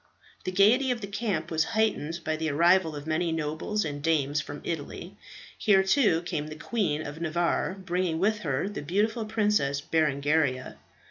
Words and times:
The 0.45 0.51
gaiety 0.51 0.89
of 0.89 1.01
the 1.01 1.05
camp 1.05 1.51
was 1.51 1.63
heightened 1.77 2.21
by 2.25 2.35
the 2.35 2.49
arrival 2.49 2.95
of 2.95 3.05
many 3.05 3.31
nobles 3.31 3.85
and 3.85 4.01
dames 4.01 4.41
from 4.41 4.61
Italy. 4.63 5.15
Here, 5.55 5.83
too, 5.83 6.23
came 6.23 6.47
the 6.47 6.55
Queen 6.55 7.05
of 7.05 7.21
Navarre, 7.21 7.75
bringing 7.75 8.17
with 8.17 8.39
her 8.39 8.67
the 8.67 8.81
beautiful 8.81 9.25
Princess 9.25 9.79
Berengaria. 9.79 10.77